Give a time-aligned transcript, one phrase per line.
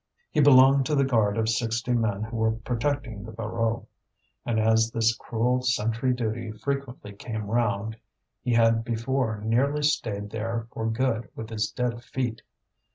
[0.31, 3.85] He belonged to the guard of sixty men who were protecting the Voreux,
[4.43, 7.95] and as this cruel sentry duty frequently came round,
[8.41, 12.41] he had before nearly stayed there for good with his dead feet.